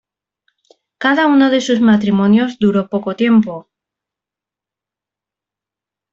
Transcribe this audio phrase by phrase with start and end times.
[0.97, 3.69] Cada uno de sus matrimonios duró poco tiempo.